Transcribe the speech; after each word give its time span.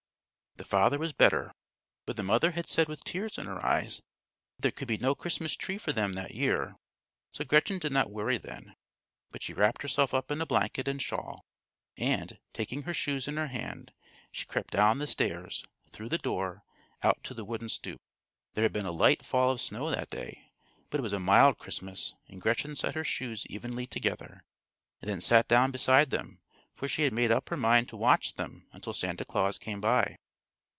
The 0.57 0.65
father 0.77 0.99
was 0.99 1.11
better; 1.13 1.53
but 2.05 2.17
the 2.17 2.23
mother 2.23 2.51
had 2.51 2.67
said 2.67 2.87
with 2.87 3.05
tears 3.05 3.37
in 3.37 3.45
her 3.47 3.65
eyes, 3.65 3.99
that 4.57 4.61
there 4.61 4.71
could 4.71 4.87
be 4.87 4.97
no 4.97 5.15
Christmas 5.15 5.55
tree 5.55 5.77
for 5.77 5.91
them 5.91 6.13
that 6.13 6.35
year. 6.35 6.75
So 7.31 7.45
Gretchen 7.45 7.79
did 7.79 7.93
not 7.93 8.11
worry 8.11 8.37
them, 8.37 8.75
but 9.31 9.41
she 9.41 9.53
wrapped 9.53 9.81
herself 9.81 10.13
up 10.13 10.29
in 10.29 10.41
a 10.41 10.45
blanket 10.45 10.87
and 10.89 11.01
shawl, 11.01 11.45
and, 11.97 12.37
taking 12.53 12.83
her 12.83 12.93
shoes 12.93 13.27
in 13.29 13.37
her 13.37 13.47
hand, 13.47 13.93
she 14.31 14.45
crept 14.45 14.71
down 14.73 14.99
the 14.99 15.07
stairs, 15.07 15.63
through 15.89 16.09
the 16.09 16.17
door, 16.19 16.63
out 17.01 17.23
to 17.23 17.33
the 17.33 17.45
wooden 17.45 17.69
stoop. 17.69 18.01
There 18.53 18.63
had 18.63 18.73
been 18.73 18.85
a 18.85 18.91
light 18.91 19.25
fall 19.25 19.49
of 19.51 19.61
snow 19.61 19.89
that 19.89 20.11
day, 20.11 20.51
but 20.91 20.99
it 20.99 21.03
was 21.03 21.13
a 21.13 21.19
mild 21.19 21.57
Christmas, 21.59 22.13
and 22.27 22.41
Gretchen 22.41 22.75
set 22.75 22.93
her 22.93 23.05
shoes 23.05 23.47
evenly 23.47 23.87
together, 23.87 24.43
and 25.01 25.09
then 25.09 25.21
sat 25.21 25.47
down 25.47 25.71
beside 25.71 26.11
them; 26.11 26.39
for 26.75 26.87
she 26.89 27.03
had 27.03 27.13
made 27.13 27.31
up 27.31 27.49
her 27.49 27.57
mind 27.57 27.87
to 27.89 27.97
watch 27.97 28.35
them 28.35 28.67
until 28.73 28.93
Santa 28.93 29.25
Claus 29.25 29.57
came 29.57 29.79
by. 29.81 30.17